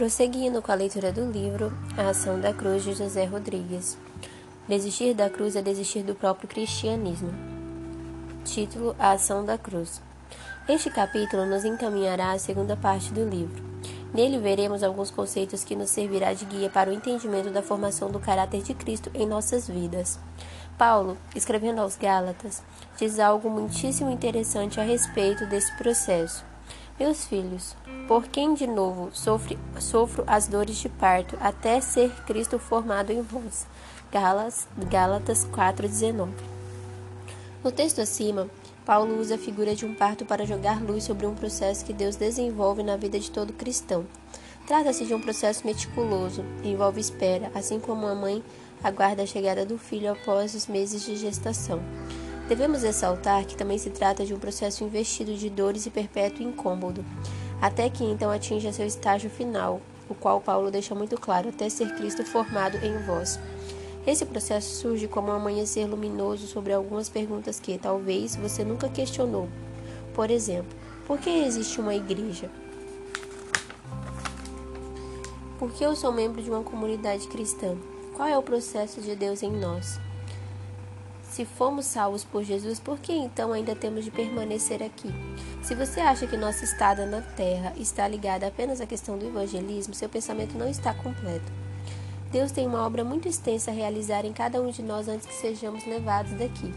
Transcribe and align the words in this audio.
Prosseguindo 0.00 0.62
com 0.62 0.72
a 0.72 0.74
leitura 0.74 1.12
do 1.12 1.30
livro 1.30 1.70
A 1.94 2.08
Ação 2.08 2.40
da 2.40 2.54
Cruz 2.54 2.82
de 2.82 2.94
José 2.94 3.26
Rodrigues. 3.26 3.98
Desistir 4.66 5.12
da 5.12 5.28
cruz 5.28 5.56
é 5.56 5.60
desistir 5.60 6.02
do 6.02 6.14
próprio 6.14 6.48
cristianismo. 6.48 7.30
Título 8.42 8.96
A 8.98 9.10
Ação 9.10 9.44
da 9.44 9.58
Cruz. 9.58 10.00
Este 10.66 10.88
capítulo 10.88 11.44
nos 11.44 11.66
encaminhará 11.66 12.32
à 12.32 12.38
segunda 12.38 12.78
parte 12.78 13.12
do 13.12 13.28
livro. 13.28 13.62
Nele 14.14 14.38
veremos 14.38 14.82
alguns 14.82 15.10
conceitos 15.10 15.64
que 15.64 15.76
nos 15.76 15.90
servirá 15.90 16.32
de 16.32 16.46
guia 16.46 16.70
para 16.70 16.88
o 16.88 16.94
entendimento 16.94 17.50
da 17.50 17.60
formação 17.60 18.10
do 18.10 18.18
caráter 18.18 18.62
de 18.62 18.72
Cristo 18.72 19.10
em 19.12 19.26
nossas 19.26 19.68
vidas. 19.68 20.18
Paulo, 20.78 21.18
escrevendo 21.36 21.82
aos 21.82 21.98
Gálatas, 21.98 22.62
diz 22.96 23.18
algo 23.18 23.50
muitíssimo 23.50 24.10
interessante 24.10 24.80
a 24.80 24.82
respeito 24.82 25.44
desse 25.44 25.76
processo. 25.76 26.42
Meus 27.00 27.24
filhos, 27.24 27.74
por 28.06 28.28
quem 28.28 28.52
de 28.52 28.66
novo 28.66 29.08
sofre, 29.14 29.58
sofro 29.78 30.22
as 30.26 30.46
dores 30.46 30.76
de 30.76 30.90
parto, 30.90 31.34
até 31.40 31.80
ser 31.80 32.10
Cristo 32.26 32.58
formado 32.58 33.10
em 33.10 33.22
vós. 33.22 33.66
Gálatas 34.12 35.48
4,19 35.50 36.28
No 37.64 37.72
texto 37.72 38.02
acima, 38.02 38.50
Paulo 38.84 39.18
usa 39.18 39.36
a 39.36 39.38
figura 39.38 39.74
de 39.74 39.86
um 39.86 39.94
parto 39.94 40.26
para 40.26 40.44
jogar 40.44 40.82
luz 40.82 41.04
sobre 41.04 41.26
um 41.26 41.34
processo 41.34 41.86
que 41.86 41.94
Deus 41.94 42.16
desenvolve 42.16 42.82
na 42.82 42.98
vida 42.98 43.18
de 43.18 43.30
todo 43.30 43.54
cristão. 43.54 44.04
Trata-se 44.66 45.06
de 45.06 45.14
um 45.14 45.20
processo 45.22 45.66
meticuloso, 45.66 46.44
envolve 46.62 47.00
espera, 47.00 47.50
assim 47.54 47.80
como 47.80 48.06
a 48.06 48.14
mãe 48.14 48.44
aguarda 48.84 49.22
a 49.22 49.26
chegada 49.26 49.64
do 49.64 49.78
filho 49.78 50.12
após 50.12 50.54
os 50.54 50.66
meses 50.66 51.02
de 51.02 51.16
gestação. 51.16 51.80
Devemos 52.50 52.82
ressaltar 52.82 53.46
que 53.46 53.56
também 53.56 53.78
se 53.78 53.90
trata 53.90 54.26
de 54.26 54.34
um 54.34 54.38
processo 54.40 54.82
investido 54.82 55.36
de 55.36 55.48
dores 55.48 55.86
e 55.86 55.90
perpétuo 55.90 56.42
incômodo, 56.42 57.04
até 57.62 57.88
que 57.88 58.02
então 58.02 58.28
atinja 58.28 58.72
seu 58.72 58.84
estágio 58.84 59.30
final, 59.30 59.80
o 60.08 60.16
qual 60.16 60.40
Paulo 60.40 60.68
deixa 60.68 60.92
muito 60.92 61.16
claro, 61.16 61.50
até 61.50 61.68
ser 61.68 61.94
Cristo 61.94 62.24
formado 62.24 62.76
em 62.84 63.06
vós. 63.06 63.38
Esse 64.04 64.26
processo 64.26 64.74
surge 64.74 65.06
como 65.06 65.28
um 65.28 65.32
amanhecer 65.32 65.86
luminoso 65.86 66.48
sobre 66.48 66.72
algumas 66.72 67.08
perguntas 67.08 67.60
que, 67.60 67.78
talvez, 67.78 68.34
você 68.34 68.64
nunca 68.64 68.88
questionou. 68.88 69.48
Por 70.12 70.28
exemplo, 70.28 70.76
por 71.06 71.18
que 71.18 71.30
existe 71.30 71.80
uma 71.80 71.94
igreja? 71.94 72.50
Por 75.56 75.70
que 75.70 75.84
eu 75.84 75.94
sou 75.94 76.12
membro 76.12 76.42
de 76.42 76.50
uma 76.50 76.64
comunidade 76.64 77.28
cristã? 77.28 77.76
Qual 78.16 78.26
é 78.26 78.36
o 78.36 78.42
processo 78.42 79.00
de 79.00 79.14
Deus 79.14 79.40
em 79.40 79.52
nós? 79.52 80.00
Se 81.30 81.44
fomos 81.44 81.86
salvos 81.86 82.24
por 82.24 82.42
Jesus, 82.42 82.80
por 82.80 82.98
que 82.98 83.12
então 83.12 83.52
ainda 83.52 83.76
temos 83.76 84.04
de 84.04 84.10
permanecer 84.10 84.82
aqui? 84.82 85.08
Se 85.62 85.76
você 85.76 86.00
acha 86.00 86.26
que 86.26 86.36
nossa 86.36 86.64
estada 86.64 87.06
na 87.06 87.22
terra 87.22 87.72
está 87.76 88.08
ligada 88.08 88.48
apenas 88.48 88.80
à 88.80 88.86
questão 88.86 89.16
do 89.16 89.28
evangelismo, 89.28 89.94
seu 89.94 90.08
pensamento 90.08 90.58
não 90.58 90.68
está 90.68 90.92
completo. 90.92 91.52
Deus 92.32 92.50
tem 92.50 92.66
uma 92.66 92.84
obra 92.84 93.04
muito 93.04 93.28
extensa 93.28 93.70
a 93.70 93.74
realizar 93.74 94.24
em 94.24 94.32
cada 94.32 94.60
um 94.60 94.70
de 94.70 94.82
nós 94.82 95.06
antes 95.06 95.24
que 95.24 95.34
sejamos 95.34 95.86
levados 95.86 96.32
daqui. 96.32 96.74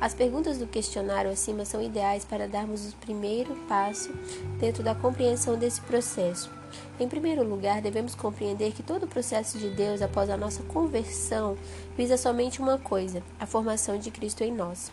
As 0.00 0.14
perguntas 0.14 0.56
do 0.56 0.68
questionário 0.68 1.30
acima 1.30 1.64
são 1.64 1.82
ideais 1.82 2.24
para 2.24 2.46
darmos 2.46 2.92
o 2.92 2.96
primeiro 2.96 3.56
passo 3.68 4.12
dentro 4.60 4.84
da 4.84 4.94
compreensão 4.94 5.58
desse 5.58 5.80
processo. 5.80 6.59
Em 6.98 7.08
primeiro 7.08 7.42
lugar, 7.42 7.80
devemos 7.80 8.14
compreender 8.14 8.72
que 8.72 8.82
todo 8.82 9.04
o 9.04 9.08
processo 9.08 9.58
de 9.58 9.70
Deus 9.70 10.02
após 10.02 10.28
a 10.30 10.36
nossa 10.36 10.62
conversão 10.64 11.56
visa 11.96 12.16
somente 12.16 12.60
uma 12.60 12.78
coisa: 12.78 13.22
a 13.38 13.46
formação 13.46 13.98
de 13.98 14.10
Cristo 14.10 14.42
em 14.42 14.52
nós. 14.52 14.92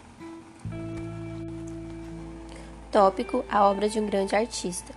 Tópico: 2.92 3.44
A 3.50 3.66
obra 3.70 3.90
de 3.90 4.00
um 4.00 4.06
grande 4.06 4.36
artista. 4.36 4.94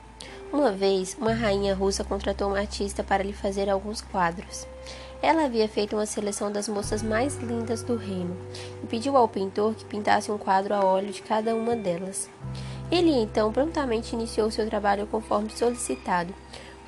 Uma 0.52 0.72
vez, 0.72 1.16
uma 1.20 1.32
rainha 1.32 1.74
russa 1.74 2.02
contratou 2.02 2.50
um 2.50 2.56
artista 2.56 3.04
para 3.04 3.22
lhe 3.22 3.32
fazer 3.32 3.70
alguns 3.70 4.00
quadros. 4.00 4.66
Ela 5.22 5.44
havia 5.44 5.68
feito 5.68 5.94
uma 5.94 6.06
seleção 6.06 6.50
das 6.50 6.66
moças 6.66 7.02
mais 7.02 7.36
lindas 7.36 7.82
do 7.82 7.94
reino 7.94 8.36
e 8.82 8.86
pediu 8.86 9.16
ao 9.16 9.28
pintor 9.28 9.74
que 9.74 9.84
pintasse 9.84 10.32
um 10.32 10.38
quadro 10.38 10.74
a 10.74 10.84
óleo 10.84 11.12
de 11.12 11.20
cada 11.20 11.54
uma 11.54 11.76
delas. 11.76 12.28
Ele 12.90 13.12
então 13.12 13.52
prontamente 13.52 14.14
iniciou 14.14 14.50
seu 14.50 14.66
trabalho 14.66 15.06
conforme 15.06 15.50
solicitado. 15.50 16.34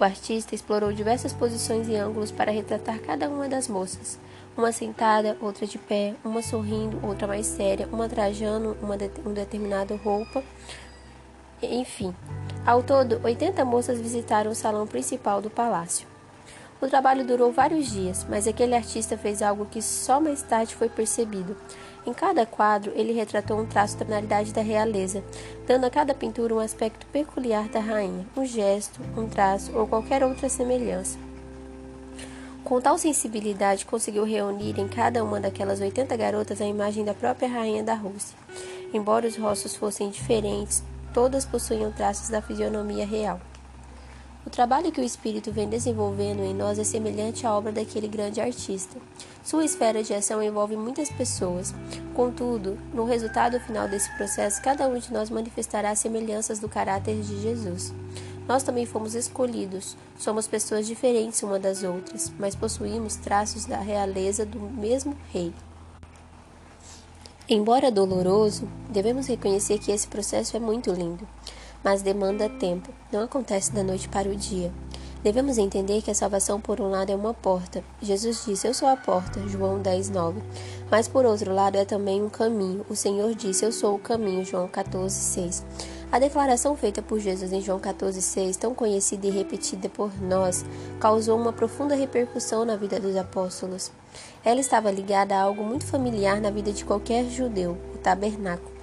O 0.02 0.04
artista 0.04 0.52
explorou 0.52 0.92
diversas 0.92 1.32
posições 1.32 1.86
e 1.86 1.94
ângulos 1.94 2.32
para 2.32 2.50
retratar 2.50 2.98
cada 2.98 3.28
uma 3.28 3.48
das 3.48 3.68
moças. 3.68 4.18
Uma 4.56 4.72
sentada, 4.72 5.36
outra 5.40 5.64
de 5.64 5.78
pé, 5.78 6.16
uma 6.24 6.42
sorrindo, 6.42 6.98
outra 7.06 7.28
mais 7.28 7.46
séria, 7.46 7.88
uma 7.92 8.08
trajando 8.08 8.76
uma, 8.82 8.98
de, 8.98 9.06
determinada 9.06 9.94
roupa. 9.94 10.42
Enfim, 11.62 12.12
ao 12.66 12.82
todo, 12.82 13.20
80 13.22 13.64
moças 13.64 14.00
visitaram 14.00 14.50
o 14.50 14.56
salão 14.56 14.88
principal 14.88 15.40
do 15.40 15.48
palácio. 15.48 16.04
O 16.80 16.88
trabalho 16.88 17.24
durou 17.24 17.52
vários 17.52 17.88
dias, 17.88 18.26
mas 18.28 18.48
aquele 18.48 18.74
artista 18.74 19.16
fez 19.16 19.40
algo 19.40 19.66
que 19.66 19.80
só 19.80 20.20
mais 20.20 20.42
tarde 20.42 20.74
foi 20.74 20.88
percebido. 20.88 21.56
Em 22.04 22.12
cada 22.12 22.44
quadro, 22.44 22.92
ele 22.96 23.12
retratou 23.12 23.60
um 23.60 23.66
traço 23.66 23.96
da 23.96 24.04
tonalidade 24.04 24.52
da 24.52 24.60
realeza, 24.60 25.22
dando 25.66 25.84
a 25.84 25.90
cada 25.90 26.12
pintura 26.12 26.52
um 26.52 26.58
aspecto 26.58 27.06
peculiar 27.06 27.68
da 27.68 27.78
rainha, 27.78 28.26
um 28.36 28.44
gesto, 28.44 29.00
um 29.16 29.28
traço 29.28 29.70
ou 29.76 29.86
qualquer 29.86 30.24
outra 30.24 30.48
semelhança. 30.48 31.16
Com 32.64 32.80
tal 32.80 32.98
sensibilidade, 32.98 33.86
conseguiu 33.86 34.24
reunir 34.24 34.80
em 34.80 34.88
cada 34.88 35.22
uma 35.22 35.38
daquelas 35.38 35.80
80 35.80 36.16
garotas 36.16 36.60
a 36.60 36.66
imagem 36.66 37.04
da 37.04 37.14
própria 37.14 37.48
rainha 37.48 37.82
da 37.84 37.94
Rússia. 37.94 38.36
Embora 38.92 39.26
os 39.26 39.36
rostos 39.36 39.76
fossem 39.76 40.10
diferentes, 40.10 40.82
todas 41.14 41.44
possuíam 41.44 41.92
traços 41.92 42.30
da 42.30 42.42
fisionomia 42.42 43.06
real. 43.06 43.40
O 44.44 44.50
trabalho 44.50 44.90
que 44.90 45.00
o 45.00 45.04
Espírito 45.04 45.52
vem 45.52 45.68
desenvolvendo 45.68 46.40
em 46.40 46.52
nós 46.52 46.76
é 46.76 46.82
semelhante 46.82 47.46
à 47.46 47.56
obra 47.56 47.70
daquele 47.70 48.08
grande 48.08 48.40
artista. 48.40 48.98
Sua 49.44 49.64
esfera 49.64 50.02
de 50.02 50.12
ação 50.12 50.42
envolve 50.42 50.76
muitas 50.76 51.08
pessoas. 51.10 51.72
Contudo, 52.12 52.76
no 52.92 53.04
resultado 53.04 53.60
final 53.60 53.88
desse 53.88 54.10
processo, 54.16 54.60
cada 54.60 54.88
um 54.88 54.98
de 54.98 55.12
nós 55.12 55.30
manifestará 55.30 55.94
semelhanças 55.94 56.58
do 56.58 56.68
caráter 56.68 57.20
de 57.20 57.40
Jesus. 57.40 57.94
Nós 58.48 58.64
também 58.64 58.84
fomos 58.84 59.14
escolhidos. 59.14 59.96
Somos 60.18 60.48
pessoas 60.48 60.88
diferentes 60.88 61.40
uma 61.44 61.60
das 61.60 61.84
outras, 61.84 62.32
mas 62.36 62.56
possuímos 62.56 63.14
traços 63.14 63.64
da 63.64 63.78
realeza 63.78 64.44
do 64.44 64.58
mesmo 64.58 65.16
Rei. 65.30 65.54
Embora 67.48 67.92
doloroso, 67.92 68.68
devemos 68.90 69.28
reconhecer 69.28 69.78
que 69.78 69.92
esse 69.92 70.08
processo 70.08 70.56
é 70.56 70.60
muito 70.60 70.90
lindo 70.90 71.28
mas 71.82 72.02
demanda 72.02 72.48
tempo, 72.48 72.90
não 73.12 73.22
acontece 73.22 73.72
da 73.72 73.82
noite 73.82 74.08
para 74.08 74.28
o 74.28 74.36
dia. 74.36 74.72
Devemos 75.22 75.56
entender 75.56 76.02
que 76.02 76.10
a 76.10 76.14
salvação, 76.14 76.60
por 76.60 76.80
um 76.80 76.90
lado, 76.90 77.12
é 77.12 77.14
uma 77.14 77.32
porta. 77.32 77.84
Jesus 78.00 78.44
disse: 78.44 78.66
Eu 78.66 78.74
sou 78.74 78.88
a 78.88 78.96
porta, 78.96 79.40
João 79.46 79.78
10, 79.78 80.10
9. 80.10 80.42
Mas, 80.90 81.06
por 81.06 81.24
outro 81.24 81.54
lado, 81.54 81.76
é 81.76 81.84
também 81.84 82.20
um 82.20 82.28
caminho. 82.28 82.84
O 82.90 82.96
Senhor 82.96 83.32
disse: 83.32 83.64
Eu 83.64 83.70
sou 83.70 83.94
o 83.94 84.00
caminho, 84.00 84.44
João 84.44 84.66
14, 84.66 85.14
6. 85.14 85.64
A 86.10 86.18
declaração 86.18 86.76
feita 86.76 87.00
por 87.00 87.20
Jesus 87.20 87.52
em 87.52 87.60
João 87.62 87.78
14, 87.78 88.20
6, 88.20 88.56
tão 88.56 88.74
conhecida 88.74 89.26
e 89.28 89.30
repetida 89.30 89.88
por 89.88 90.12
nós, 90.20 90.64
causou 90.98 91.38
uma 91.38 91.52
profunda 91.52 91.94
repercussão 91.94 92.64
na 92.64 92.74
vida 92.74 92.98
dos 92.98 93.16
apóstolos. 93.16 93.92
Ela 94.44 94.60
estava 94.60 94.90
ligada 94.90 95.36
a 95.36 95.40
algo 95.40 95.62
muito 95.62 95.86
familiar 95.86 96.40
na 96.40 96.50
vida 96.50 96.72
de 96.72 96.84
qualquer 96.84 97.24
judeu: 97.30 97.78
o 97.94 97.98
tabernáculo. 97.98 98.81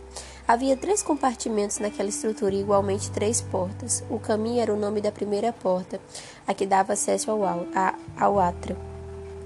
Havia 0.49 0.75
três 0.75 1.03
compartimentos 1.03 1.77
naquela 1.77 2.09
estrutura 2.09 2.55
e 2.55 2.61
igualmente 2.61 3.11
três 3.11 3.39
portas. 3.39 4.03
O 4.09 4.17
caminho 4.17 4.59
era 4.59 4.73
o 4.73 4.79
nome 4.79 4.99
da 4.99 5.11
primeira 5.11 5.53
porta, 5.53 6.01
a 6.47 6.55
que 6.55 6.65
dava 6.65 6.93
acesso 6.93 7.29
ao, 7.29 7.67
a, 7.75 7.93
ao 8.19 8.39
átrio. 8.39 8.75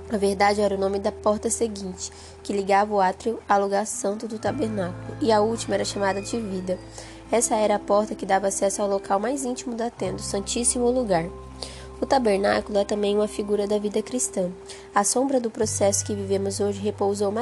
A 0.09 0.15
verdade 0.15 0.61
era 0.61 0.75
o 0.75 0.79
nome 0.79 0.99
da 0.99 1.11
porta 1.11 1.49
seguinte, 1.49 2.09
que 2.41 2.53
ligava 2.53 2.93
o 2.93 3.01
átrio 3.01 3.37
ao 3.49 3.59
lugar 3.59 3.85
santo 3.85 4.29
do 4.29 4.39
tabernáculo, 4.39 5.17
e 5.19 5.29
a 5.29 5.41
última 5.41 5.75
era 5.75 5.83
chamada 5.83 6.21
de 6.21 6.39
vida. 6.39 6.79
Essa 7.29 7.55
era 7.55 7.75
a 7.75 7.79
porta 7.79 8.15
que 8.15 8.25
dava 8.25 8.47
acesso 8.47 8.81
ao 8.81 8.87
local 8.87 9.19
mais 9.19 9.43
íntimo 9.43 9.75
da 9.75 9.89
tenda, 9.89 10.21
o 10.21 10.23
Santíssimo 10.23 10.89
Lugar. 10.89 11.25
O 11.99 12.05
tabernáculo 12.05 12.77
é 12.77 12.85
também 12.85 13.15
uma 13.15 13.27
figura 13.27 13.67
da 13.67 13.77
vida 13.77 14.01
cristã. 14.01 14.49
A 14.95 15.03
sombra 15.03 15.39
do 15.39 15.49
processo 15.49 16.05
que 16.05 16.15
vivemos 16.15 16.61
hoje 16.61 16.79
repousou 16.79 17.33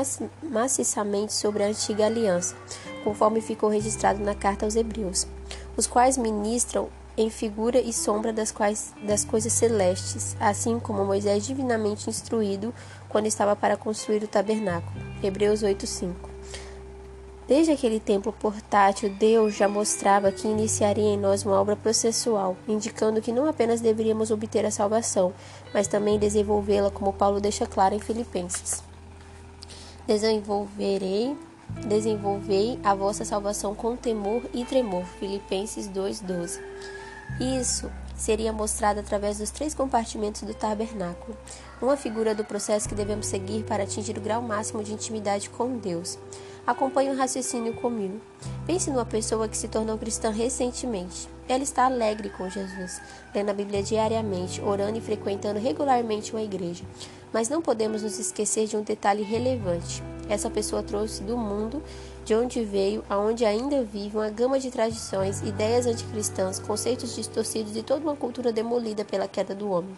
maciçamente 0.41 1.33
sobre 1.33 1.63
a 1.63 1.67
antiga 1.67 2.05
aliança, 2.05 2.55
conforme 3.03 3.41
ficou 3.41 3.69
registrado 3.69 4.23
na 4.23 4.35
carta 4.35 4.65
aos 4.65 4.75
Hebreus, 4.75 5.27
os 5.75 5.87
quais 5.87 6.17
ministram 6.17 6.89
em 7.17 7.29
figura 7.29 7.79
e 7.79 7.91
sombra 7.91 8.31
das, 8.31 8.51
quais, 8.51 8.93
das 9.03 9.25
coisas 9.25 9.51
celestes, 9.53 10.35
assim 10.39 10.79
como 10.79 11.05
Moisés 11.05 11.45
divinamente 11.45 12.09
instruído 12.09 12.73
quando 13.09 13.25
estava 13.25 13.55
para 13.55 13.77
construir 13.77 14.23
o 14.23 14.27
tabernáculo. 14.27 14.95
Hebreus 15.21 15.61
8:5. 15.61 16.31
Desde 17.47 17.73
aquele 17.73 17.99
templo 17.99 18.31
portátil, 18.31 19.09
Deus 19.09 19.55
já 19.55 19.67
mostrava 19.67 20.31
que 20.31 20.47
iniciaria 20.47 21.03
em 21.03 21.17
nós 21.17 21.43
uma 21.43 21.59
obra 21.59 21.75
processual, 21.75 22.55
indicando 22.65 23.21
que 23.21 23.31
não 23.31 23.45
apenas 23.45 23.81
deveríamos 23.81 24.31
obter 24.31 24.65
a 24.65 24.71
salvação, 24.71 25.33
mas 25.73 25.85
também 25.85 26.17
desenvolvê-la, 26.17 26.89
como 26.89 27.11
Paulo 27.11 27.41
deixa 27.41 27.65
claro 27.65 27.93
em 27.93 27.99
Filipenses. 27.99 28.81
Desenvolverei, 30.07 31.35
desenvolvei 31.85 32.79
a 32.83 32.93
vossa 32.93 33.25
salvação 33.25 33.73
com 33.75 33.95
temor 33.95 34.43
e 34.53 34.63
tremor. 34.65 35.05
Filipenses 35.19 35.87
2:12. 35.87 36.59
Isso 37.39 37.89
seria 38.15 38.53
mostrada 38.53 38.99
através 38.99 39.39
dos 39.39 39.49
três 39.49 39.73
compartimentos 39.73 40.43
do 40.43 40.53
tabernáculo, 40.53 41.35
uma 41.81 41.97
figura 41.97 42.35
do 42.35 42.45
processo 42.45 42.87
que 42.87 42.93
devemos 42.93 43.25
seguir 43.25 43.63
para 43.63 43.83
atingir 43.83 44.15
o 44.17 44.21
grau 44.21 44.41
máximo 44.41 44.83
de 44.83 44.93
intimidade 44.93 45.49
com 45.49 45.77
Deus. 45.77 46.19
Acompanhe 46.65 47.09
o 47.09 47.17
raciocínio 47.17 47.73
comigo. 47.73 48.21
Pense 48.67 48.91
numa 48.91 49.05
pessoa 49.05 49.47
que 49.47 49.57
se 49.57 49.67
tornou 49.67 49.97
cristã 49.97 50.29
recentemente. 50.29 51.27
Ela 51.49 51.63
está 51.63 51.85
alegre 51.85 52.29
com 52.29 52.47
Jesus, 52.47 53.01
lendo 53.33 53.49
a 53.49 53.53
Bíblia 53.53 53.81
diariamente, 53.81 54.61
orando 54.61 54.99
e 54.99 55.01
frequentando 55.01 55.59
regularmente 55.59 56.31
uma 56.31 56.43
igreja. 56.43 56.83
Mas 57.33 57.49
não 57.49 57.61
podemos 57.61 58.03
nos 58.03 58.19
esquecer 58.19 58.67
de 58.67 58.77
um 58.77 58.83
detalhe 58.83 59.23
relevante. 59.23 60.03
Essa 60.31 60.49
pessoa 60.49 60.81
trouxe 60.81 61.21
do 61.23 61.37
mundo 61.37 61.83
de 62.23 62.33
onde 62.33 62.63
veio, 62.63 63.03
aonde 63.09 63.43
ainda 63.43 63.83
vive, 63.83 64.15
uma 64.15 64.29
gama 64.29 64.57
de 64.57 64.71
tradições, 64.71 65.41
ideias 65.41 65.85
anticristãs, 65.85 66.57
conceitos 66.57 67.13
distorcidos 67.13 67.75
e 67.75 67.83
toda 67.83 67.99
uma 67.99 68.15
cultura 68.15 68.53
demolida 68.53 69.03
pela 69.03 69.27
queda 69.27 69.53
do 69.53 69.69
homem. 69.69 69.93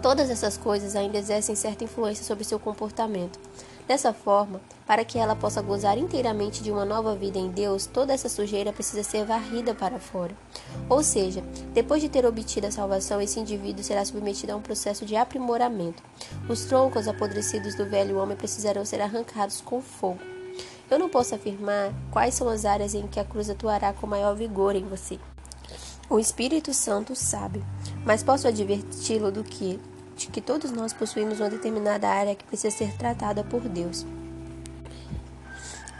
Todas 0.00 0.30
essas 0.30 0.56
coisas 0.56 0.96
ainda 0.96 1.18
exercem 1.18 1.54
certa 1.54 1.84
influência 1.84 2.24
sobre 2.24 2.42
seu 2.42 2.58
comportamento. 2.58 3.38
Dessa 3.86 4.12
forma, 4.12 4.60
para 4.86 5.04
que 5.04 5.18
ela 5.18 5.34
possa 5.34 5.60
gozar 5.60 5.98
inteiramente 5.98 6.62
de 6.62 6.70
uma 6.70 6.84
nova 6.84 7.16
vida 7.16 7.38
em 7.38 7.50
Deus, 7.50 7.86
toda 7.86 8.12
essa 8.12 8.28
sujeira 8.28 8.72
precisa 8.72 9.02
ser 9.02 9.24
varrida 9.24 9.74
para 9.74 9.98
fora. 9.98 10.34
Ou 10.88 11.02
seja, 11.02 11.42
depois 11.74 12.00
de 12.00 12.08
ter 12.08 12.24
obtido 12.24 12.66
a 12.66 12.70
salvação, 12.70 13.20
esse 13.20 13.40
indivíduo 13.40 13.82
será 13.82 14.04
submetido 14.04 14.52
a 14.52 14.56
um 14.56 14.62
processo 14.62 15.04
de 15.04 15.16
aprimoramento. 15.16 16.02
Os 16.48 16.64
troncos 16.64 17.08
apodrecidos 17.08 17.74
do 17.74 17.84
velho 17.84 18.18
homem 18.18 18.36
precisarão 18.36 18.84
ser 18.84 19.00
arrancados 19.00 19.60
com 19.60 19.82
fogo. 19.82 20.20
Eu 20.90 20.98
não 20.98 21.08
posso 21.08 21.34
afirmar 21.34 21.92
quais 22.10 22.34
são 22.34 22.48
as 22.48 22.64
áreas 22.64 22.94
em 22.94 23.06
que 23.06 23.18
a 23.18 23.24
cruz 23.24 23.50
atuará 23.50 23.92
com 23.92 24.06
maior 24.06 24.34
vigor 24.36 24.76
em 24.76 24.84
você. 24.84 25.18
O 26.08 26.18
Espírito 26.18 26.74
Santo 26.74 27.16
sabe, 27.16 27.64
mas 28.04 28.22
posso 28.22 28.46
adverti-lo 28.46 29.32
do 29.32 29.42
que 29.42 29.80
de 30.16 30.28
que 30.28 30.40
todos 30.40 30.70
nós 30.70 30.92
possuímos 30.92 31.40
uma 31.40 31.50
determinada 31.50 32.08
área 32.08 32.34
que 32.34 32.44
precisa 32.44 32.76
ser 32.76 32.92
tratada 32.96 33.42
por 33.44 33.62
Deus. 33.62 34.06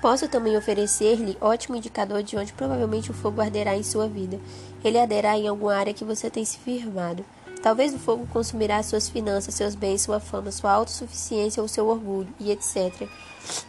Posso 0.01 0.27
também 0.27 0.57
oferecer-lhe 0.57 1.39
ótimo 1.41 1.77
indicador 1.77 2.23
de 2.25 2.37
onde 2.37 2.53
provavelmente 2.53 3.13
o 3.13 3.15
fogo 3.15 3.41
arderá 3.41 3.77
em 3.77 3.85
sua 3.85 4.09
vida. 4.09 4.41
Ele 4.83 4.99
arderá 4.99 5.39
em 5.39 5.47
alguma 5.47 5.77
área 5.77 5.95
que 5.95 6.05
você 6.05 6.29
tem 6.29 6.45
se 6.45 6.59
firmado. 6.59 7.25
Talvez 7.63 7.95
o 7.95 7.99
fogo 7.99 8.27
consumirá 8.27 8.83
suas 8.83 9.09
finanças, 9.09 9.55
seus 9.55 9.77
bens, 9.77 10.03
sua 10.03 10.19
fama, 10.19 10.51
sua 10.51 10.73
autossuficiência 10.73 11.63
ou 11.63 11.69
seu 11.69 11.87
orgulho, 11.87 12.29
e 12.41 12.51
etc. 12.51 13.09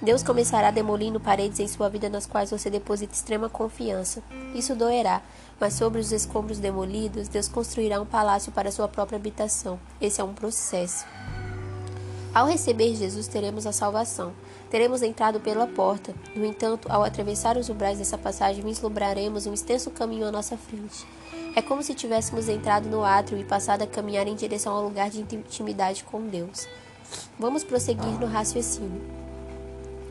Deus 0.01 0.23
começará 0.23 0.71
demolindo 0.71 1.19
paredes 1.19 1.59
em 1.59 1.67
sua 1.67 1.89
vida 1.89 2.09
nas 2.09 2.25
quais 2.25 2.49
você 2.49 2.71
deposita 2.71 3.13
extrema 3.13 3.49
confiança. 3.49 4.23
Isso 4.55 4.75
doerá, 4.75 5.21
mas 5.59 5.75
sobre 5.75 6.01
os 6.01 6.11
escombros 6.11 6.57
demolidos, 6.57 7.27
Deus 7.27 7.47
construirá 7.47 8.01
um 8.01 8.05
palácio 8.05 8.51
para 8.51 8.71
sua 8.71 8.87
própria 8.87 9.17
habitação. 9.17 9.79
Esse 10.01 10.19
é 10.19 10.23
um 10.23 10.33
processo. 10.33 11.05
Ao 12.33 12.47
receber 12.47 12.95
Jesus, 12.95 13.27
teremos 13.27 13.67
a 13.67 13.71
salvação. 13.71 14.33
Teremos 14.73 15.03
entrado 15.03 15.39
pela 15.39 15.67
porta. 15.67 16.15
No 16.35 16.43
entanto, 16.43 16.91
ao 16.91 17.03
atravessar 17.03 17.57
os 17.57 17.69
umbrais 17.69 17.99
dessa 17.99 18.17
passagem, 18.17 18.63
vislumbraremos 18.63 19.45
um 19.45 19.53
extenso 19.53 19.91
caminho 19.91 20.25
à 20.25 20.31
nossa 20.31 20.57
frente. 20.57 21.05
É 21.55 21.61
como 21.61 21.83
se 21.83 21.93
tivéssemos 21.93 22.49
entrado 22.49 22.89
no 22.89 23.03
átrio 23.03 23.37
e 23.37 23.43
passado 23.43 23.83
a 23.83 23.87
caminhar 23.87 24.27
em 24.27 24.33
direção 24.33 24.73
ao 24.73 24.83
lugar 24.83 25.11
de 25.11 25.21
intimidade 25.21 26.03
com 26.03 26.25
Deus. 26.25 26.67
Vamos 27.37 27.63
prosseguir 27.63 28.19
no 28.19 28.25
raciocínio. 28.25 28.99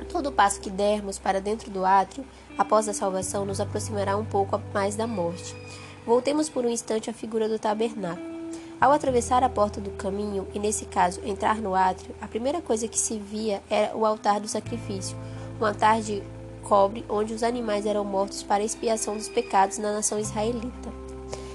Todo 0.09 0.31
passo 0.31 0.61
que 0.61 0.71
dermos 0.71 1.19
para 1.19 1.41
dentro 1.41 1.69
do 1.69 1.85
átrio, 1.85 2.25
após 2.57 2.89
a 2.89 2.95
salvação, 2.95 3.45
nos 3.45 3.61
aproximará 3.61 4.17
um 4.17 4.25
pouco 4.25 4.63
mais 4.73 4.95
da 4.95 5.09
morte. 5.09 5.57
Voltemos 6.07 6.49
por 6.49 6.65
um 6.65 6.71
instante 6.71 7.11
à 7.11 7.13
figura 7.13 7.49
do 7.49 7.59
tabernáculo. 7.59 8.32
Ao 8.83 8.91
atravessar 8.91 9.45
a 9.45 9.49
porta 9.49 9.81
do 9.81 9.91
caminho, 9.91 10.49
e 10.53 10.59
nesse 10.59 10.87
caso 10.87 11.21
entrar 11.25 11.59
no 11.59 11.73
átrio, 11.73 12.17
a 12.21 12.27
primeira 12.27 12.61
coisa 12.61 12.89
que 12.89 12.99
se 12.99 13.17
via 13.17 13.63
era 13.71 13.97
o 13.97 14.05
altar 14.05 14.41
do 14.41 14.49
sacrifício, 14.49 15.17
um 15.61 15.65
altar 15.65 16.01
de 16.03 16.21
cobre 16.65 17.05
onde 17.09 17.33
os 17.33 17.45
animais 17.45 17.87
eram 17.87 18.05
mortos 18.05 18.43
para 18.43 18.65
expiação 18.65 19.17
dos 19.17 19.29
pecados 19.29 19.79
na 19.79 19.93
nação 19.93 20.19
israelita. 20.19 20.93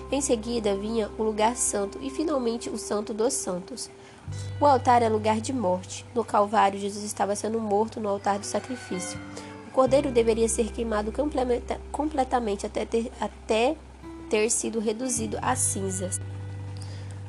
Em 0.09 0.21
seguida 0.21 0.73
vinha 0.77 1.11
o 1.17 1.23
lugar 1.23 1.57
santo 1.57 1.99
e 2.01 2.09
finalmente 2.09 2.69
o 2.69 2.77
santo 2.77 3.13
dos 3.13 3.33
santos. 3.33 3.89
O 4.57 4.65
altar 4.65 5.01
é 5.01 5.09
lugar 5.09 5.41
de 5.41 5.51
morte. 5.51 6.05
No 6.15 6.23
Calvário, 6.23 6.79
Jesus 6.79 7.03
estava 7.03 7.35
sendo 7.35 7.59
morto 7.59 7.99
no 7.99 8.07
altar 8.07 8.39
do 8.39 8.45
sacrifício. 8.45 9.19
O 9.67 9.71
cordeiro 9.71 10.11
deveria 10.11 10.47
ser 10.47 10.71
queimado 10.71 11.11
completamente 11.91 12.65
até 12.65 12.85
ter, 12.85 13.11
até 13.19 13.75
ter 14.29 14.49
sido 14.49 14.79
reduzido 14.79 15.37
a 15.41 15.57
cinzas. 15.57 16.21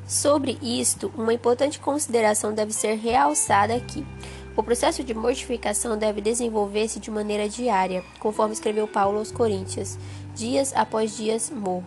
Sobre 0.09 0.57
isto, 0.59 1.13
uma 1.15 1.31
importante 1.31 1.79
consideração 1.79 2.51
deve 2.51 2.73
ser 2.73 2.95
realçada 2.95 3.75
aqui. 3.75 4.03
O 4.57 4.63
processo 4.63 5.03
de 5.03 5.13
mortificação 5.13 5.95
deve 5.99 6.19
desenvolver-se 6.19 6.99
de 6.99 7.11
maneira 7.11 7.47
diária, 7.47 8.03
conforme 8.19 8.55
escreveu 8.55 8.87
Paulo 8.87 9.19
aos 9.19 9.31
Coríntios. 9.31 9.99
Dias 10.33 10.73
após 10.75 11.15
dias 11.15 11.51
morro. 11.51 11.85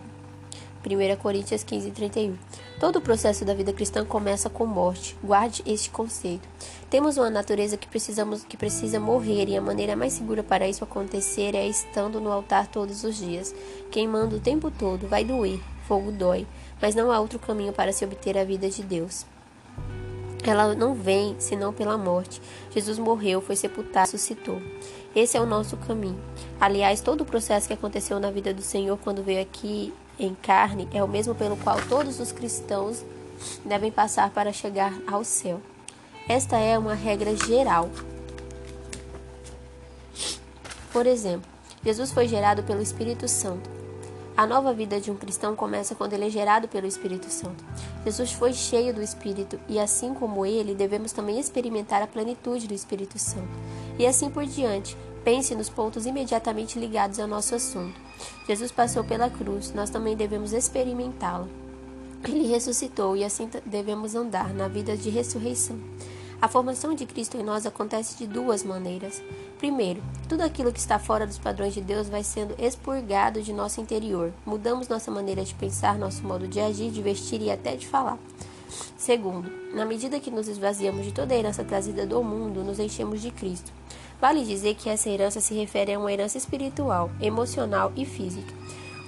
1 0.85 1.17
Coríntios 1.17 1.65
15, 1.65 1.91
31. 1.91 2.37
Todo 2.79 2.95
o 2.97 3.01
processo 3.01 3.43
da 3.43 3.53
vida 3.53 3.73
cristã 3.73 4.05
começa 4.05 4.49
com 4.49 4.65
morte. 4.65 5.17
Guarde 5.21 5.61
este 5.65 5.89
conceito. 5.89 6.47
Temos 6.89 7.17
uma 7.17 7.29
natureza 7.29 7.75
que 7.75 7.87
precisamos 7.87 8.45
que 8.45 8.55
precisa 8.55 9.01
morrer 9.01 9.49
e 9.49 9.57
a 9.57 9.61
maneira 9.61 9.97
mais 9.97 10.13
segura 10.13 10.43
para 10.43 10.67
isso 10.67 10.83
acontecer 10.85 11.55
é 11.55 11.67
estando 11.67 12.21
no 12.21 12.31
altar 12.31 12.67
todos 12.67 13.03
os 13.03 13.17
dias, 13.17 13.53
queimando 13.91 14.37
o 14.37 14.39
tempo 14.39 14.71
todo. 14.71 15.07
Vai 15.07 15.25
doer, 15.25 15.59
fogo 15.87 16.11
dói, 16.11 16.47
mas 16.83 16.95
não 16.95 17.09
há 17.13 17.19
outro 17.21 17.39
caminho 17.39 17.71
para 17.71 17.93
se 17.93 18.03
obter 18.03 18.37
a 18.37 18.43
vida 18.43 18.69
de 18.69 18.83
Deus. 18.83 19.25
Ela 20.43 20.75
não 20.75 20.93
vem 20.93 21.33
senão 21.39 21.71
pela 21.71 21.97
morte. 21.97 22.41
Jesus 22.71 22.99
morreu, 22.99 23.39
foi 23.39 23.55
sepultado, 23.55 24.11
ressuscitou. 24.11 24.61
Esse 25.15 25.37
é 25.37 25.39
o 25.39 25.45
nosso 25.45 25.77
caminho. 25.77 26.21
Aliás, 26.59 26.99
todo 26.99 27.21
o 27.21 27.25
processo 27.25 27.67
que 27.67 27.73
aconteceu 27.73 28.19
na 28.19 28.29
vida 28.29 28.53
do 28.53 28.61
Senhor 28.61 28.99
quando 29.01 29.23
veio 29.23 29.41
aqui 29.41 29.93
em 30.19 30.35
carne 30.35 30.89
é 30.93 31.01
o 31.01 31.07
mesmo 31.07 31.33
pelo 31.33 31.55
qual 31.55 31.77
todos 31.87 32.19
os 32.19 32.33
cristãos 32.33 33.01
devem 33.63 33.89
passar 33.89 34.31
para 34.31 34.51
chegar 34.51 34.93
ao 35.09 35.23
céu. 35.23 35.61
Esta 36.27 36.57
é 36.57 36.77
uma 36.77 36.95
regra 36.95 37.33
geral. 37.33 37.89
Por 40.91 41.07
exemplo, 41.07 41.49
Jesus 41.81 42.11
foi 42.11 42.27
gerado 42.27 42.61
pelo 42.63 42.81
Espírito 42.81 43.25
Santo. 43.29 43.82
A 44.35 44.47
nova 44.47 44.73
vida 44.73 44.99
de 44.99 45.11
um 45.11 45.15
cristão 45.15 45.55
começa 45.55 45.95
quando 45.95 46.13
ele 46.13 46.25
é 46.25 46.29
gerado 46.29 46.67
pelo 46.67 46.87
Espírito 46.87 47.29
Santo. 47.29 47.63
Jesus 48.03 48.31
foi 48.31 48.53
cheio 48.53 48.93
do 48.93 49.01
Espírito 49.01 49.59
e, 49.69 49.79
assim 49.79 50.13
como 50.13 50.45
ele, 50.45 50.73
devemos 50.73 51.11
também 51.11 51.39
experimentar 51.39 52.01
a 52.01 52.07
plenitude 52.07 52.67
do 52.67 52.73
Espírito 52.73 53.19
Santo. 53.19 53.47
E 53.99 54.07
assim 54.07 54.29
por 54.29 54.43
diante, 54.45 54.97
Pense 55.23 55.55
nos 55.55 55.69
pontos 55.69 56.05
imediatamente 56.05 56.77
ligados 56.77 57.17
ao 57.17 57.27
nosso 57.27 57.55
assunto. 57.55 57.99
Jesus 58.47 58.71
passou 58.71 59.03
pela 59.03 59.29
cruz, 59.29 59.73
nós 59.73 59.89
também 59.89 60.17
devemos 60.17 60.51
experimentá-la. 60.51 61.47
Ele 62.27 62.47
ressuscitou 62.47 63.15
e 63.15 63.23
assim 63.23 63.49
devemos 63.65 64.15
andar 64.15 64.53
na 64.53 64.67
vida 64.67 64.97
de 64.97 65.09
ressurreição. 65.09 65.77
A 66.43 66.49
formação 66.49 66.93
de 66.93 67.05
Cristo 67.05 67.37
em 67.37 67.41
nós 67.41 67.65
acontece 67.65 68.17
de 68.17 68.27
duas 68.27 68.65
maneiras. 68.65 69.23
Primeiro, 69.57 70.03
tudo 70.27 70.41
aquilo 70.41 70.73
que 70.73 70.79
está 70.79 70.99
fora 70.99 71.25
dos 71.25 71.37
padrões 71.37 71.73
de 71.73 71.79
Deus 71.79 72.09
vai 72.09 72.21
sendo 72.21 72.53
expurgado 72.61 73.41
de 73.41 73.53
nosso 73.53 73.79
interior. 73.79 74.33
Mudamos 74.45 74.89
nossa 74.89 75.09
maneira 75.09 75.45
de 75.45 75.55
pensar, 75.55 75.97
nosso 75.97 76.21
modo 76.27 76.45
de 76.45 76.59
agir, 76.59 76.91
de 76.91 77.01
vestir 77.01 77.41
e 77.41 77.49
até 77.49 77.77
de 77.77 77.87
falar. 77.87 78.19
Segundo, 78.97 79.49
na 79.73 79.85
medida 79.85 80.19
que 80.19 80.29
nos 80.29 80.49
esvaziamos 80.49 81.05
de 81.05 81.13
toda 81.13 81.33
a 81.33 81.37
herança 81.37 81.63
trazida 81.63 82.05
do 82.05 82.21
mundo, 82.21 82.61
nos 82.61 82.77
enchemos 82.77 83.21
de 83.21 83.31
Cristo. 83.31 83.71
Vale 84.19 84.43
dizer 84.43 84.75
que 84.75 84.89
essa 84.89 85.09
herança 85.09 85.39
se 85.39 85.53
refere 85.53 85.93
a 85.93 85.99
uma 85.99 86.11
herança 86.11 86.37
espiritual, 86.37 87.09
emocional 87.21 87.93
e 87.95 88.03
física. 88.03 88.53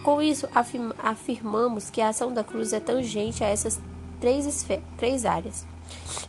Com 0.05 0.21
isso, 0.21 0.47
afirmamos 1.03 1.89
que 1.89 1.99
a 1.99 2.07
ação 2.07 2.33
da 2.33 2.45
cruz 2.45 2.71
é 2.71 2.79
tangente 2.79 3.43
a 3.43 3.47
essas 3.47 3.77
três, 4.21 4.65
três 4.97 5.25
áreas. 5.25 5.74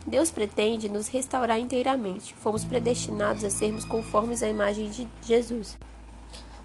Deus 0.05 0.31
pretende 0.31 0.89
nos 0.89 1.07
restaurar 1.07 1.59
inteiramente. 1.59 2.33
Fomos 2.35 2.63
predestinados 2.63 3.43
a 3.43 3.49
sermos 3.49 3.85
conformes 3.85 4.41
à 4.41 4.47
imagem 4.47 4.89
de 4.89 5.07
Jesus. 5.21 5.77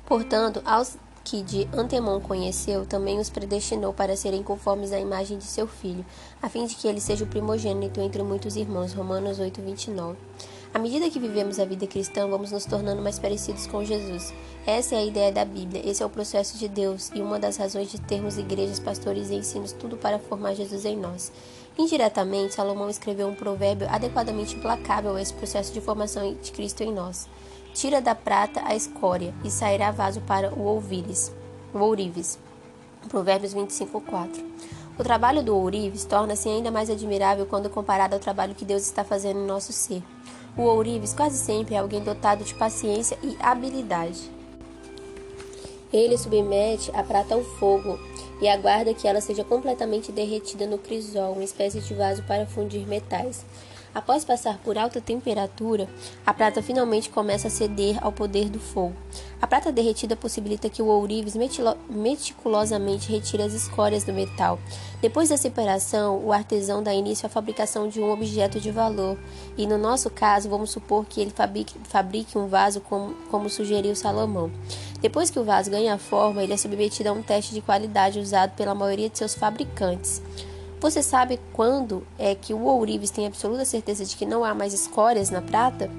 Portanto, 0.06 0.62
aos 0.64 0.96
que 1.24 1.42
de 1.42 1.68
antemão 1.72 2.20
conheceu, 2.20 2.84
também 2.84 3.18
os 3.18 3.30
predestinou 3.30 3.92
para 3.92 4.16
serem 4.16 4.42
conformes 4.42 4.92
à 4.92 4.98
imagem 4.98 5.38
de 5.38 5.44
seu 5.44 5.66
filho, 5.66 6.04
a 6.40 6.48
fim 6.48 6.66
de 6.66 6.74
que 6.74 6.88
ele 6.88 7.00
seja 7.00 7.24
o 7.24 7.28
primogênito 7.28 8.00
entre 8.00 8.22
muitos 8.22 8.56
irmãos. 8.56 8.92
Romanos 8.92 9.38
8, 9.38 9.62
29. 9.62 10.18
À 10.74 10.78
medida 10.78 11.10
que 11.10 11.20
vivemos 11.20 11.60
a 11.60 11.66
vida 11.66 11.86
cristã, 11.86 12.26
vamos 12.26 12.50
nos 12.50 12.64
tornando 12.64 13.02
mais 13.02 13.18
parecidos 13.18 13.66
com 13.66 13.84
Jesus. 13.84 14.32
Essa 14.66 14.94
é 14.94 14.98
a 14.98 15.04
ideia 15.04 15.30
da 15.30 15.44
Bíblia, 15.44 15.82
esse 15.84 16.02
é 16.02 16.06
o 16.06 16.10
processo 16.10 16.56
de 16.56 16.66
Deus 16.66 17.10
e 17.14 17.20
uma 17.20 17.38
das 17.38 17.58
razões 17.58 17.90
de 17.90 18.00
termos 18.00 18.38
igrejas, 18.38 18.80
pastores 18.80 19.28
e 19.28 19.34
ensinos, 19.34 19.72
tudo 19.72 19.98
para 19.98 20.18
formar 20.18 20.54
Jesus 20.54 20.86
em 20.86 20.96
nós. 20.96 21.30
Indiretamente, 21.78 22.54
Salomão 22.54 22.90
escreveu 22.90 23.26
um 23.28 23.34
provérbio 23.34 23.88
adequadamente 23.90 24.56
implacável 24.56 25.16
a 25.16 25.22
esse 25.22 25.32
processo 25.32 25.72
de 25.72 25.80
formação 25.80 26.34
de 26.34 26.52
Cristo 26.52 26.82
em 26.82 26.92
nós. 26.92 27.28
Tira 27.72 28.00
da 28.00 28.14
prata 28.14 28.60
a 28.64 28.74
escória, 28.74 29.34
e 29.42 29.50
sairá 29.50 29.90
vaso 29.90 30.20
para 30.22 30.52
o 30.52 30.62
ourives. 30.62 31.32
O 31.72 31.78
ourives. 31.78 32.38
Provérbios 33.08 33.54
25, 33.54 34.00
4. 34.02 34.44
O 34.98 35.02
trabalho 35.02 35.42
do 35.42 35.56
ourives 35.56 36.04
torna-se 36.04 36.48
ainda 36.48 36.70
mais 36.70 36.90
admirável 36.90 37.46
quando 37.46 37.70
comparado 37.70 38.14
ao 38.14 38.20
trabalho 38.20 38.54
que 38.54 38.64
Deus 38.64 38.82
está 38.82 39.02
fazendo 39.02 39.40
em 39.40 39.46
nosso 39.46 39.72
ser. 39.72 40.02
O 40.56 40.62
ourives 40.62 41.14
quase 41.14 41.38
sempre 41.38 41.74
é 41.74 41.78
alguém 41.78 42.04
dotado 42.04 42.44
de 42.44 42.54
paciência 42.54 43.18
e 43.22 43.34
habilidade. 43.40 44.30
Ele 45.92 46.16
submete 46.16 46.90
a 46.94 47.02
prata 47.02 47.34
ao 47.34 47.42
fogo 47.42 47.98
e 48.40 48.48
aguarda 48.48 48.94
que 48.94 49.06
ela 49.06 49.20
seja 49.20 49.44
completamente 49.44 50.10
derretida 50.10 50.66
no 50.66 50.78
crisol, 50.78 51.34
uma 51.34 51.44
espécie 51.44 51.80
de 51.80 51.94
vaso 51.94 52.22
para 52.24 52.46
fundir 52.46 52.86
metais. 52.86 53.44
Após 53.94 54.24
passar 54.24 54.56
por 54.58 54.78
alta 54.78 55.02
temperatura, 55.02 55.86
a 56.24 56.32
prata 56.32 56.62
finalmente 56.62 57.10
começa 57.10 57.48
a 57.48 57.50
ceder 57.50 57.98
ao 58.00 58.10
poder 58.10 58.48
do 58.48 58.58
fogo. 58.58 58.96
A 59.40 59.46
prata 59.46 59.70
derretida 59.70 60.16
possibilita 60.16 60.70
que 60.70 60.80
o 60.80 60.86
ourives 60.86 61.34
meticulosamente 61.90 63.12
retire 63.12 63.42
as 63.42 63.52
escórias 63.52 64.02
do 64.02 64.12
metal. 64.12 64.58
Depois 65.02 65.28
da 65.28 65.36
separação, 65.36 66.24
o 66.24 66.32
artesão 66.32 66.82
dá 66.82 66.94
início 66.94 67.26
à 67.26 67.28
fabricação 67.28 67.86
de 67.86 68.00
um 68.00 68.10
objeto 68.10 68.58
de 68.58 68.70
valor, 68.70 69.18
e 69.58 69.66
no 69.66 69.76
nosso 69.76 70.08
caso, 70.08 70.48
vamos 70.48 70.70
supor 70.70 71.04
que 71.04 71.20
ele 71.20 71.30
fabrique, 71.30 71.78
fabrique 71.84 72.38
um 72.38 72.46
vaso 72.46 72.80
como, 72.80 73.12
como 73.30 73.50
sugeriu 73.50 73.94
Salomão. 73.94 74.50
Depois 75.02 75.30
que 75.30 75.38
o 75.38 75.42
vaso 75.42 75.68
ganha 75.68 75.98
forma, 75.98 76.44
ele 76.44 76.52
é 76.52 76.56
submetido 76.56 77.08
a 77.08 77.12
um 77.12 77.22
teste 77.22 77.52
de 77.52 77.60
qualidade 77.60 78.20
usado 78.20 78.52
pela 78.52 78.72
maioria 78.72 79.10
de 79.10 79.18
seus 79.18 79.34
fabricantes. 79.34 80.22
Você 80.80 81.02
sabe 81.02 81.40
quando 81.52 82.06
é 82.16 82.36
que 82.36 82.54
o 82.54 82.62
ourives 82.62 83.10
tem 83.10 83.26
absoluta 83.26 83.64
certeza 83.64 84.04
de 84.04 84.16
que 84.16 84.24
não 84.24 84.44
há 84.44 84.54
mais 84.54 84.72
escórias 84.72 85.28
na 85.28 85.42
prata? 85.42 85.90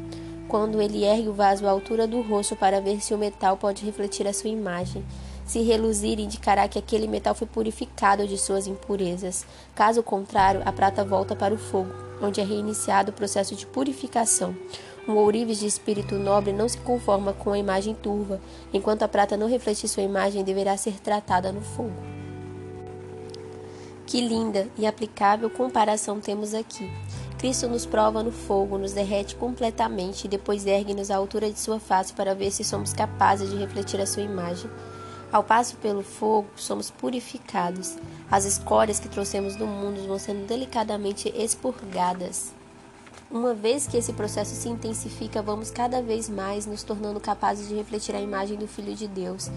Quando 0.48 0.82
ele 0.82 1.04
ergue 1.04 1.28
o 1.28 1.34
vaso 1.34 1.68
à 1.68 1.72
altura 1.72 2.08
do 2.08 2.22
rosto 2.22 2.56
para 2.56 2.80
ver 2.80 3.02
se 3.02 3.14
o 3.14 3.18
metal 3.18 3.58
pode 3.58 3.86
refletir 3.86 4.26
a 4.26 4.34
sua 4.34 4.50
imagem. 4.50 5.04
Se 5.46 5.62
reluzir, 5.62 6.20
indicará 6.20 6.70
que 6.70 6.80
aquele 6.80 7.08
metal 7.08 7.36
foi 7.36 7.48
purificado 7.48 8.26
de 8.26 8.38
suas 8.38 8.68
impurezas. 8.68 9.46
Caso 9.76 10.02
contrário, 10.02 10.62
a 10.64 10.72
prata 10.72 11.04
volta 11.04 11.36
para 11.36 11.54
o 11.54 11.58
fogo, 11.58 11.94
onde 12.22 12.40
é 12.40 12.44
reiniciado 12.46 13.12
o 13.12 13.14
processo 13.14 13.54
de 13.54 13.66
purificação. 13.66 14.56
Um 15.06 15.16
ourives 15.16 15.60
de 15.60 15.66
espírito 15.66 16.16
nobre 16.16 16.54
não 16.54 16.70
se 16.70 16.78
conforma 16.78 17.34
com 17.34 17.52
a 17.52 17.58
imagem 17.58 17.94
turva. 17.94 18.40
Enquanto 18.74 19.04
a 19.04 19.08
prata 19.08 19.36
não 19.36 19.50
refletir 19.50 19.90
sua 19.90 20.04
imagem, 20.04 20.44
deverá 20.44 20.78
ser 20.78 21.00
tratada 21.02 21.52
no 21.52 21.60
fogo. 21.60 21.92
Que 24.06 24.22
linda 24.22 24.68
e 24.78 24.86
aplicável 24.86 25.50
comparação 25.50 26.22
temos 26.22 26.54
aqui. 26.54 26.90
Cristo 27.38 27.68
nos 27.68 27.86
prova 27.86 28.24
no 28.24 28.32
fogo, 28.32 28.78
nos 28.78 28.94
derrete 28.94 29.36
completamente 29.36 30.24
e 30.24 30.28
depois 30.30 30.66
ergue-nos 30.66 31.12
à 31.12 31.18
altura 31.18 31.52
de 31.52 31.60
sua 31.60 31.78
face 31.78 32.14
para 32.14 32.34
ver 32.34 32.52
se 32.52 32.64
somos 32.64 32.94
capazes 32.94 33.50
de 33.50 33.58
refletir 33.58 34.00
a 34.00 34.06
sua 34.06 34.24
imagem. 34.24 34.72
Ao 35.30 35.44
passo 35.44 35.76
pelo 35.78 36.04
fogo, 36.04 36.48
somos 36.56 36.90
purificados. 36.90 37.98
As 38.32 38.46
escórias 38.46 39.00
que 39.02 39.10
trouxemos 39.10 39.58
do 39.58 39.68
mundo 39.68 40.08
vão 40.08 40.18
sendo 40.18 40.48
delicadamente 40.48 41.28
expurgadas. 41.36 42.54
Uma 43.34 43.56
vez 43.56 43.88
que 43.88 43.98
esse 43.98 44.14
processo 44.14 44.54
se 44.54 44.70
intensifica, 44.70 45.42
vamos 45.42 45.72
cada 45.72 46.04
vez 46.04 46.30
mais 46.30 46.68
nos 46.68 46.84
tornando 46.84 47.20
capazes 47.20 47.68
de 47.68 47.74
refletir 47.74 48.16
a 48.16 48.22
imagem 48.22 48.60
do 48.60 48.68
Filho 48.68 48.94
de 48.94 49.08
Deus. 49.08 49.50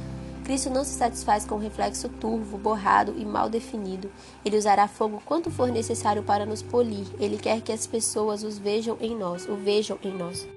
Cristo 0.44 0.70
não 0.70 0.82
se 0.82 0.94
satisfaz 0.94 1.44
com 1.44 1.56
o 1.56 1.58
reflexo 1.58 2.08
turvo, 2.08 2.56
borrado 2.56 3.12
e 3.18 3.24
mal 3.26 3.50
definido. 3.50 4.10
Ele 4.42 4.56
usará 4.56 4.88
fogo 4.88 5.22
quanto 5.26 5.50
for 5.50 5.70
necessário 5.70 6.22
para 6.22 6.46
nos 6.46 6.62
polir. 6.62 7.06
Ele 7.20 7.36
quer 7.36 7.60
que 7.60 7.70
as 7.70 7.86
pessoas 7.86 8.42
os 8.42 8.56
vejam 8.56 8.96
em 8.98 9.14
nós, 9.14 9.46
o 9.46 9.56
vejam 9.56 9.98
em 10.02 10.16
nós. 10.16 10.48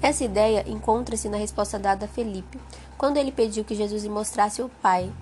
Essa 0.00 0.24
ideia 0.24 0.64
encontra-se 0.66 1.28
na 1.28 1.36
resposta 1.36 1.78
dada 1.78 2.06
a 2.06 2.08
Felipe, 2.08 2.58
quando 2.96 3.18
ele 3.18 3.32
pediu 3.32 3.64
que 3.64 3.74
Jesus 3.74 4.02
lhe 4.02 4.08
mostrasse 4.08 4.62
o 4.62 4.70
Pai. 4.80 5.12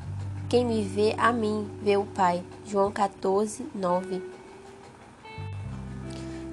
Quem 0.49 0.65
me 0.65 0.85
vê 0.85 1.17
a 1.19 1.33
mim, 1.33 1.69
vê 1.83 1.97
o 1.97 2.07
Pai. 2.07 2.45
João 2.65 2.93
14, 2.93 3.67
9. 3.75 4.38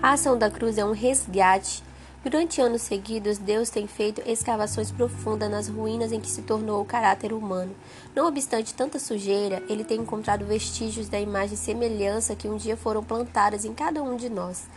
A 0.05 0.11
ação 0.11 0.37
da 0.37 0.51
cruz 0.51 0.77
é 0.77 0.85
um 0.85 0.91
resgate 0.91 1.81
Durante 2.23 2.61
anos 2.61 2.83
seguidos, 2.83 3.39
Deus 3.39 3.71
tem 3.71 3.87
feito 3.87 4.21
escavações 4.23 4.91
profundas 4.91 5.49
nas 5.49 5.67
ruínas 5.67 6.11
em 6.11 6.19
que 6.19 6.29
se 6.29 6.43
tornou 6.43 6.79
o 6.79 6.85
caráter 6.85 7.33
humano. 7.33 7.75
Não 8.13 8.27
obstante 8.27 8.71
tanta 8.71 8.99
sujeira, 8.99 9.63
ele 9.67 9.83
tem 9.83 10.01
encontrado 10.01 10.45
vestígios 10.45 11.09
da 11.09 11.19
imagem 11.19 11.55
e 11.55 11.57
semelhança 11.57 12.35
que 12.35 12.47
um 12.47 12.55
dia 12.55 12.77
foram 12.77 13.03
plantadas 13.03 13.65
em 13.65 13.73
cada 13.73 14.03
um 14.03 14.15
de 14.15 14.29
nós. 14.29 14.67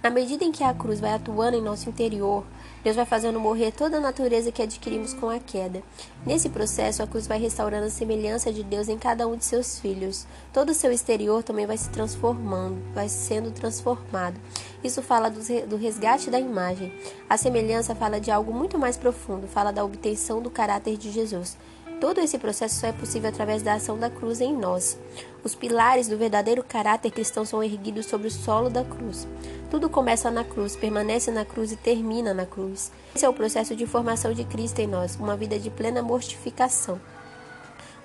Na 0.00 0.08
medida 0.08 0.44
em 0.44 0.52
que 0.52 0.62
a 0.62 0.72
cruz 0.72 1.00
vai 1.00 1.14
atuando 1.14 1.56
em 1.56 1.62
nosso 1.62 1.88
interior, 1.88 2.44
Deus 2.84 2.94
vai 2.94 3.04
fazendo 3.04 3.40
morrer 3.40 3.72
toda 3.72 3.96
a 3.96 4.00
natureza 4.00 4.52
que 4.52 4.62
adquirimos 4.62 5.12
com 5.12 5.28
a 5.28 5.40
queda. 5.40 5.82
Nesse 6.24 6.48
processo, 6.48 7.02
a 7.02 7.06
cruz 7.06 7.26
vai 7.26 7.38
restaurando 7.38 7.86
a 7.86 7.90
semelhança 7.90 8.52
de 8.52 8.62
Deus 8.62 8.88
em 8.88 8.96
cada 8.96 9.26
um 9.26 9.36
de 9.36 9.44
seus 9.44 9.80
filhos. 9.80 10.24
Todo 10.52 10.70
o 10.70 10.74
seu 10.74 10.92
exterior 10.92 11.42
também 11.42 11.66
vai 11.66 11.76
se 11.76 11.90
transformando, 11.90 12.80
vai 12.94 13.08
sendo 13.08 13.50
transformado. 13.50 14.40
Isso 14.84 15.02
fala 15.02 15.28
do 15.28 15.76
resgate 15.76 16.30
da 16.30 16.38
imagem. 16.38 16.92
A 17.28 17.36
semelhança 17.36 17.94
fala 17.94 18.20
de 18.20 18.30
algo 18.30 18.52
muito 18.52 18.78
mais 18.78 18.96
profundo, 18.96 19.48
fala 19.48 19.72
da 19.72 19.84
obtenção 19.84 20.40
do 20.40 20.50
caráter 20.50 20.96
de 20.96 21.10
Jesus. 21.10 21.56
Todo 22.00 22.20
esse 22.20 22.38
processo 22.38 22.80
só 22.80 22.88
é 22.88 22.92
possível 22.92 23.30
através 23.30 23.62
da 23.62 23.74
ação 23.74 23.98
da 23.98 24.10
cruz 24.10 24.42
em 24.42 24.54
nós. 24.54 24.98
Os 25.42 25.54
pilares 25.54 26.08
do 26.08 26.18
verdadeiro 26.18 26.62
caráter 26.62 27.10
cristão 27.10 27.44
são 27.44 27.62
erguidos 27.62 28.04
sobre 28.06 28.28
o 28.28 28.30
solo 28.30 28.68
da 28.68 28.84
cruz. 28.84 29.26
Tudo 29.70 29.88
começa 29.88 30.30
na 30.30 30.44
cruz, 30.44 30.76
permanece 30.76 31.30
na 31.30 31.44
cruz 31.44 31.72
e 31.72 31.76
termina 31.76 32.34
na 32.34 32.44
cruz. 32.44 32.92
Esse 33.14 33.24
é 33.24 33.28
o 33.28 33.32
processo 33.32 33.74
de 33.74 33.86
formação 33.86 34.34
de 34.34 34.44
Cristo 34.44 34.80
em 34.80 34.86
nós, 34.86 35.16
uma 35.16 35.36
vida 35.36 35.58
de 35.58 35.70
plena 35.70 36.02
mortificação. 36.02 37.00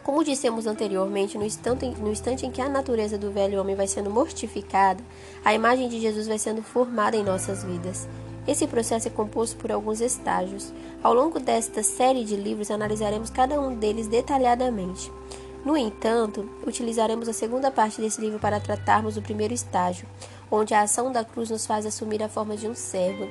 Como 0.04 0.24
dissemos 0.24 0.66
anteriormente, 0.66 1.38
no 1.38 1.46
instante, 1.46 1.86
no 1.86 2.12
instante 2.12 2.46
em 2.46 2.52
que 2.52 2.62
a 2.62 2.70
natureza 2.70 3.18
do 3.18 3.30
velho 3.30 3.60
homem 3.60 3.76
vai 3.76 3.88
sendo 3.88 4.10
mortificada, 4.10 5.04
a 5.44 5.54
imagem 5.54 5.90
de 5.90 6.00
Jesus 6.00 6.28
vai 6.28 6.40
sendo 6.40 6.64
formada 6.64 7.18
em 7.18 7.24
nossas 7.24 7.64
vidas. 7.64 8.08
Esse 8.48 8.68
processo 8.68 9.08
é 9.08 9.12
composto 9.12 9.56
por 9.58 9.72
alguns 9.72 10.02
estágios. 10.02 10.74
Ao 11.04 11.14
longo 11.14 11.40
desta 11.40 11.84
série 11.84 12.24
de 12.24 12.36
livros, 12.36 12.72
analisaremos 12.72 13.30
cada 13.30 13.60
um 13.60 13.76
deles 13.76 14.08
detalhadamente. 14.08 15.12
No 15.64 15.78
entanto, 15.78 16.50
utilizaremos 16.66 17.30
a 17.30 17.34
segunda 17.34 17.70
parte 17.70 18.02
desse 18.02 18.20
livro 18.20 18.40
para 18.40 18.60
tratarmos 18.60 19.14
do 19.14 19.22
primeiro 19.22 19.54
estágio, 19.54 20.08
onde 20.50 20.74
a 20.74 20.82
ação 20.82 21.12
da 21.12 21.24
cruz 21.24 21.52
nos 21.52 21.68
faz 21.68 21.86
assumir 21.86 22.24
a 22.24 22.30
forma 22.30 22.58
de 22.58 22.68
um 22.68 22.74
servo. 22.74 23.28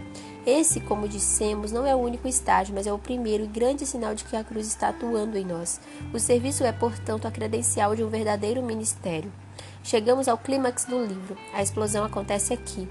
Esse, 0.46 0.78
como 0.80 1.08
dissemos, 1.08 1.72
não 1.72 1.84
é 1.84 1.94
o 1.94 1.98
único 1.98 2.28
estágio, 2.28 2.72
mas 2.72 2.86
é 2.86 2.92
o 2.92 2.98
primeiro 2.98 3.42
e 3.42 3.48
grande 3.48 3.84
sinal 3.84 4.14
de 4.14 4.22
que 4.24 4.36
a 4.36 4.44
cruz 4.44 4.68
está 4.68 4.90
atuando 4.90 5.36
em 5.36 5.44
nós. 5.44 5.80
O 6.14 6.20
serviço 6.20 6.62
é, 6.62 6.70
portanto, 6.70 7.26
a 7.26 7.32
credencial 7.32 7.96
de 7.96 8.04
um 8.04 8.08
verdadeiro 8.08 8.62
ministério. 8.62 9.30
Chegamos 9.82 10.28
ao 10.28 10.38
clímax 10.38 10.84
do 10.84 11.02
livro. 11.04 11.36
A 11.52 11.62
explosão 11.62 12.04
acontece 12.04 12.52
aqui. 12.52 12.88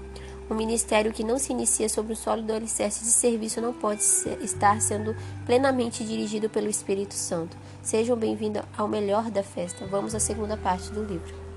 Um 0.50 0.54
ministério 0.56 1.12
que 1.12 1.22
não 1.22 1.38
se 1.38 1.52
inicia 1.52 1.88
sobre 1.88 2.12
o 2.12 2.16
sólido 2.16 2.52
alicerce 2.52 3.04
de 3.04 3.10
serviço 3.10 3.60
não 3.60 3.72
pode 3.72 4.02
ser, 4.02 4.42
estar 4.42 4.80
sendo 4.80 5.14
plenamente 5.46 6.02
dirigido 6.02 6.50
pelo 6.50 6.68
Espírito 6.68 7.14
Santo. 7.14 7.56
Sejam 7.80 8.16
bem-vindos 8.16 8.62
ao 8.76 8.88
melhor 8.88 9.30
da 9.30 9.44
festa. 9.44 9.86
Vamos 9.86 10.12
à 10.12 10.18
segunda 10.18 10.56
parte 10.56 10.90
do 10.90 11.04
livro. 11.04 11.49